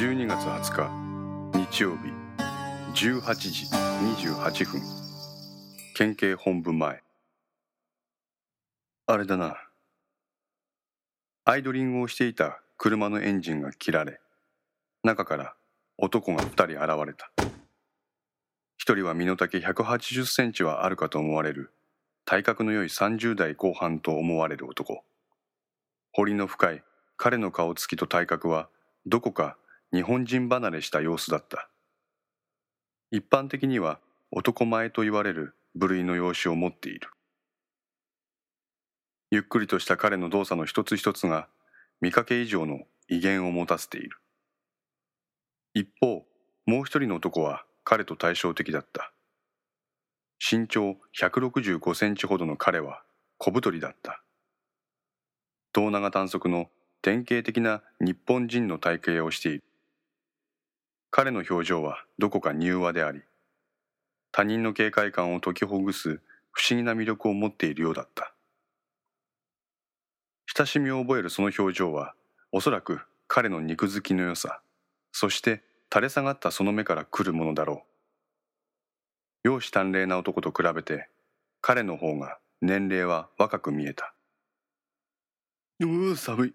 [0.00, 2.10] 12月20日日曜日
[2.94, 3.66] 18時
[4.26, 4.80] 28分。
[5.94, 7.02] 県警本部前。
[9.06, 9.58] あれだな。
[11.44, 14.20] アイドリングをしていた車のエンジンが切られ
[15.02, 15.54] 中から
[15.98, 17.30] 男が2人現れた。
[18.82, 21.74] 1人は身の丈180センチはあるかと思われる
[22.24, 25.04] 体格の良い30代後半と思われる男。
[26.14, 26.82] 彫りの深い
[27.18, 28.70] 彼の顔つきと体格は
[29.04, 29.58] どこか
[29.92, 31.68] 日本人離れした様子だった。
[33.10, 33.98] 一般的には
[34.30, 37.08] 男前と言われる部類の容姿を持っている。
[39.32, 41.48] ゆっくりとした彼の動作の一つ一つが
[42.00, 44.18] 見かけ以上の威厳を持たせている。
[45.74, 46.24] 一方
[46.66, 49.12] もう一人の男は彼と対照的だった。
[50.40, 53.02] 身長165センチほどの彼は
[53.38, 54.22] 小太りだった。
[55.72, 56.70] 胴長短足の
[57.02, 59.64] 典型的な日本人の体型をしている。
[61.10, 63.22] 彼の表情はどこか柔和であり
[64.32, 66.20] 他人の警戒感を解きほぐす
[66.52, 68.34] 不思議な魅力を持っているようだった。
[70.56, 72.14] 親しみを覚えるその表情は
[72.52, 74.60] おそらく彼の肉付きの良さ
[75.12, 77.84] そして垂れ下がったその目から来るものだろ
[79.44, 79.48] う。
[79.48, 81.08] 容姿端麗な男と比べて
[81.60, 84.14] 彼の方が年齢は若く見えた。
[85.80, 86.54] うう寒い。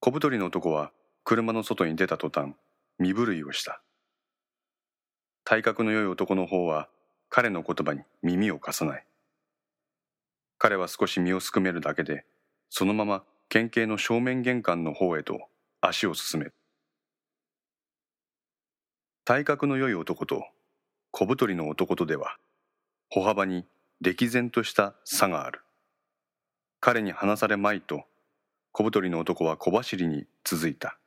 [0.00, 0.92] 小太りの男は
[1.24, 2.54] 車の外に出た途端
[2.98, 3.80] 身震いをした。
[5.44, 6.88] 体格の良い男の方は
[7.28, 9.06] 彼の言葉に耳を貸さない。
[10.58, 12.24] 彼は少し身をすくめるだけで
[12.70, 15.40] そのまま県警の正面玄関の方へと
[15.80, 16.54] 足を進める。
[19.24, 20.44] 体格の良い男と
[21.10, 22.36] 小太りの男とでは
[23.10, 23.64] 歩幅に
[24.00, 25.60] 歴然とした差がある。
[26.80, 28.04] 彼に話されまいと
[28.72, 30.98] 小太りの男は小走りに続いた。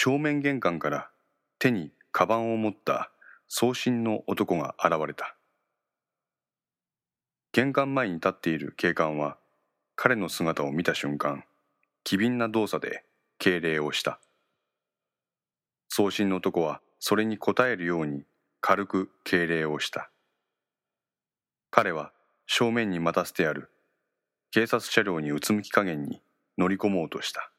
[0.00, 1.10] 正面玄関から
[1.58, 3.10] 手にカバンを持った
[3.48, 5.34] 送信の男が現れた。
[7.50, 9.38] 玄関前に立っている警官は
[9.96, 11.42] 彼の姿を見た瞬間
[12.04, 13.02] 機敏な動作で
[13.40, 14.20] 敬礼をした。
[15.88, 18.22] 送信の男はそれに応えるように
[18.60, 20.12] 軽く敬礼をした。
[21.72, 22.12] 彼は
[22.46, 23.68] 正面に待たせてある
[24.52, 26.22] 警察車両にうつむき加減に
[26.56, 27.50] 乗り込もうとした。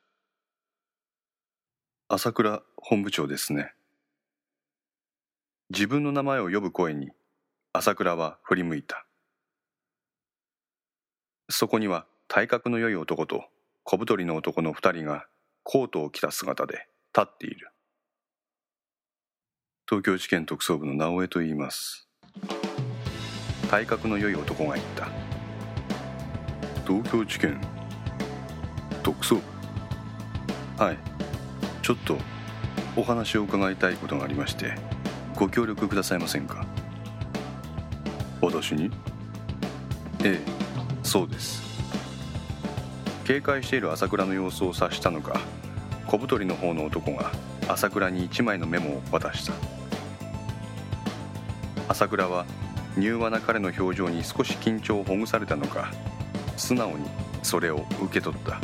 [2.12, 3.72] 朝倉本部長ですね。
[5.70, 7.12] 自分の名前を呼ぶ声に
[7.72, 9.06] 朝倉は振り向いた。
[11.52, 13.44] そこには体格の良い男と
[13.84, 15.28] 小太りの男の二人が
[15.62, 17.70] コートを着た姿で立っている。
[19.88, 22.08] 東京地検特捜部の直江と言います。
[23.70, 25.10] 体格の良い男が言った。
[26.88, 27.64] 東京地検
[29.04, 30.84] 特捜部。
[30.84, 31.09] はい。
[31.90, 32.20] ちょっと
[32.96, 34.76] お話を伺いたいことがありまして
[35.36, 36.64] ご協力くださいませんか？
[38.42, 38.92] 私に？
[40.24, 40.52] ええ
[41.02, 41.64] そうです。
[43.26, 45.42] 警戒している朝倉の様子を察したのか
[46.06, 47.32] 小太りの方の男が
[47.68, 49.54] 朝倉に一枚のメモを渡した。
[51.88, 52.46] 朝倉は
[53.00, 55.92] 柔和な彼の表情に少し緊張をほぐされたのか
[56.56, 57.10] 素直に
[57.42, 58.62] それを受け取った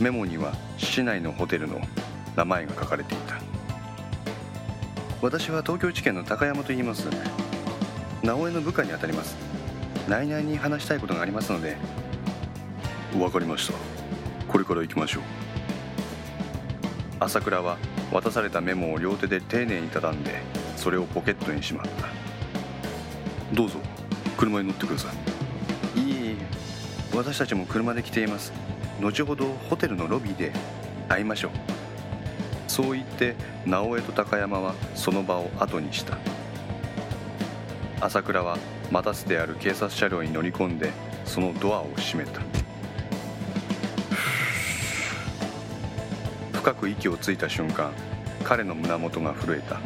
[0.00, 1.80] メモには市内のホテルの
[2.36, 3.34] 名前が書かれていた。
[5.20, 7.08] 私は東京地検の高山と言います。
[8.22, 9.36] 直江の部下にあたります。
[10.08, 11.76] 内々に話したいことがありますので。
[13.18, 13.74] わかりました。
[14.46, 15.22] これから行きましょう。
[17.18, 17.76] 朝倉は
[18.12, 20.40] 渡されたメモを両手で丁寧に畳んで
[20.76, 22.08] それをポケットにしまった。
[23.52, 23.78] どうぞ。
[24.36, 25.38] 車に乗ってください。
[27.16, 28.52] 私たちも車で来ています
[29.00, 30.52] 後ほどホテルのロビーで
[31.08, 31.50] 会いましょう。
[32.66, 36.18] そう言って直江と高山はその場を後にした。
[38.00, 38.58] 朝倉は
[38.90, 40.90] 待たせてある警察車両に乗り込んで
[41.24, 42.40] そのドアを閉めた。
[46.52, 47.92] 深く息をついた瞬間
[48.44, 49.80] 彼の胸元が震えた。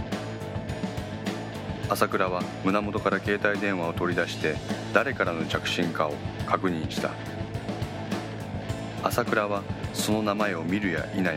[1.89, 4.57] 朝倉は胸元から携帯電話を取り出して
[4.95, 6.15] 誰からの着信かを
[6.47, 7.11] 確認した。
[9.03, 9.63] 朝倉は
[9.93, 11.35] その名前を見るや否や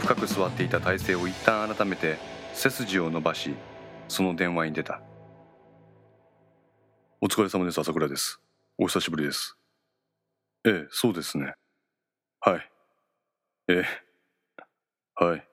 [0.00, 2.18] 深く座っていた体勢を一旦改めて
[2.52, 3.54] 背筋を伸ばし
[4.08, 5.00] その電話に出た
[7.20, 8.40] お疲れ様です朝倉です
[8.78, 9.56] お久しぶりです
[10.64, 11.54] ええそうですね
[12.40, 12.70] はい
[13.68, 15.44] ええはい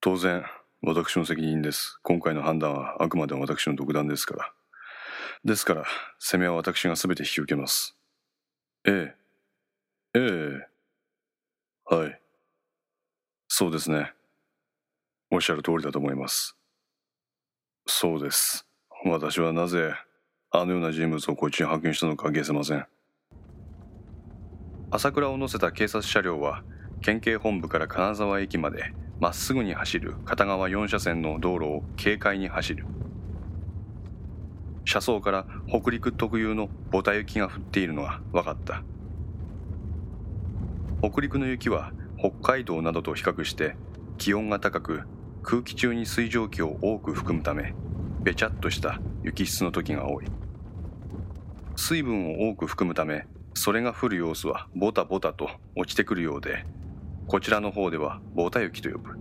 [0.00, 0.44] 当然
[0.82, 1.98] 私の責任です。
[2.02, 4.52] 今回の判断はあくまでも私の独断ですから。
[5.44, 5.84] ですから、
[6.18, 7.98] 責めは私が全て引き受けます。
[8.86, 9.19] ええ。
[10.14, 10.70] ええ。
[11.84, 12.20] はい。
[13.48, 14.14] そうですね。
[15.32, 16.56] おっしゃる通りだと思います。
[17.86, 18.66] そうです。
[19.04, 19.92] 私はなぜ、
[20.50, 22.86] あのような人物をこっちに派遣したのか消せません。
[24.90, 26.62] 朝倉を乗せた警察車両は、
[27.00, 28.84] 県警本部から金沢駅まで
[29.18, 32.86] まっすぐに走る片側4車線の道路を軽快に走る。
[34.84, 38.84] 車窓から北陸特有のボタ雪が降っているのが分かった。
[41.02, 43.74] 北陸の雪は北海道などと比較して
[44.18, 45.04] 気温が高く
[45.42, 47.74] 空気中に水蒸気を多く含むため
[48.22, 50.26] べちゃっとした雪質の時が多い。
[51.74, 56.66] 水分を多く含むためそれが降る様子はボタボタと落ちてくるようで
[57.26, 59.18] こちらの方ではボタ雪と呼ぶ。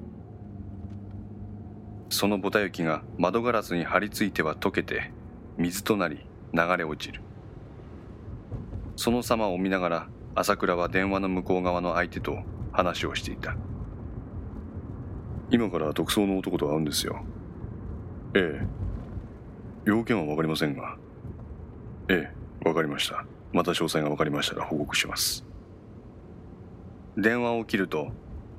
[2.09, 5.13] そのボタ雪が窓ガラスに張り付いては溶けて
[5.57, 7.21] 水となり流れ落ちる。
[8.97, 12.39] その様を見ながら朝倉は電話の向こう側の相手と
[12.71, 13.55] 話をしていた。
[15.51, 17.23] 今から特捜の男と会うんですよ。
[18.35, 18.67] ええ。
[19.85, 20.97] 要件は分かりませんが。
[22.07, 23.25] ええ分かりました。
[23.51, 25.45] また詳細が分かりましたら報告します。
[27.17, 28.09] 電話を切ると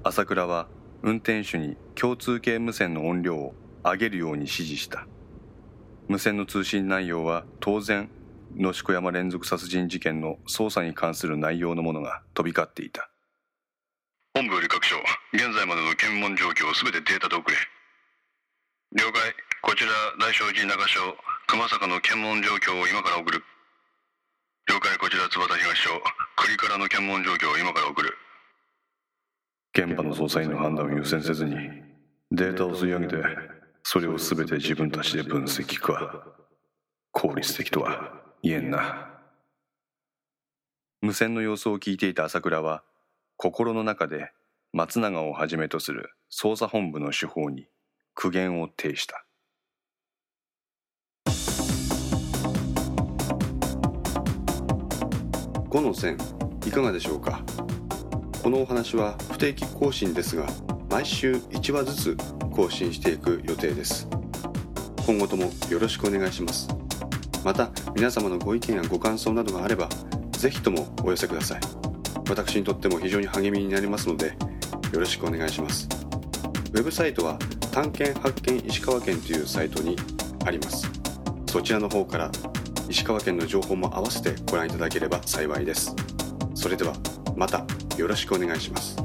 [0.02, 0.68] 朝倉は
[1.02, 5.06] 運転手に共通系無線の音量を上げるように指示した。
[6.08, 8.10] 無線の通信内容は当然
[8.56, 13.10] 野宿山連続殺人事件の捜査に関する内容のものが飛び交っていた。
[14.34, 14.96] 本部より各所
[15.32, 17.56] 現在までの検問状況を全てデータで送れ。
[18.96, 19.34] 了解。
[19.62, 21.00] こちら大正寺中署
[21.46, 23.42] 熊坂の検問状況を今から送る。
[24.68, 24.98] 了解。
[24.98, 25.90] こちら津幡東署
[26.36, 28.16] 栗からの検問状況を今から送る。
[29.76, 31.54] 現場の捜査員の判断を優先せずに
[32.32, 33.16] データを吸い上げて
[33.82, 36.24] それを全て自分たちで分析か。
[37.12, 39.10] 効率的とは言えんな。
[41.02, 42.82] 無線の様子を聞いていた朝倉は
[43.36, 44.32] 心の中で
[44.72, 47.66] 松永をはじめとする捜査本部の手法に
[48.14, 49.26] 苦言を呈した。
[55.68, 56.16] 5の線
[56.66, 57.42] いかがでしょうか？
[58.42, 60.46] このお話は不定期更新ですが
[60.88, 62.16] 毎週1話ずつ
[62.50, 64.08] 更新していく予定です。
[65.06, 66.68] 今後ともよろしくお願いします。
[67.44, 69.88] また皆様のご意見やご感想などがあれば
[70.32, 71.60] ぜひともお寄せください。
[72.28, 74.36] 私にとっても非常に励みになりますので
[74.92, 75.88] よろしくお願いします。
[76.72, 77.38] ウェブサイトは
[77.72, 79.96] 探検発見石川県というサイトに
[80.46, 80.88] あります。
[81.46, 82.30] そちらの方から
[82.88, 85.94] 石川県の情報も合わせてご覧いただければ幸いです。
[86.54, 86.94] それでは
[87.36, 87.64] また
[87.96, 88.96] よろしくお願いします。